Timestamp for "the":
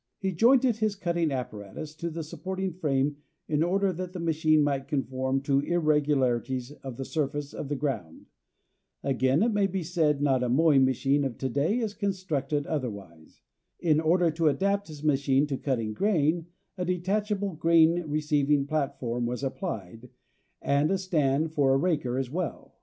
2.09-2.23, 4.13-4.19, 6.97-7.05, 7.69-7.75